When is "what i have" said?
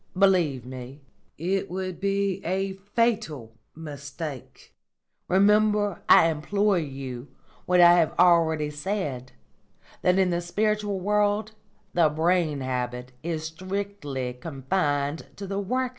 7.67-8.15